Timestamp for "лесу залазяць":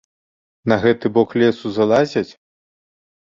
1.41-2.29